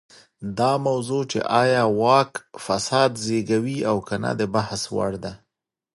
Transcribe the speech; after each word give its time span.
دا 0.59 0.71
موضوع 0.87 1.23
چې 1.31 1.39
ایا 1.61 1.83
واک 2.01 2.31
فساد 2.65 3.11
زېږوي 3.25 3.77
او 3.89 3.97
که 4.07 4.15
نه 4.23 4.31
د 4.39 4.41
بحث 4.55 4.81
وړ 4.95 5.11
ده. 5.23 5.33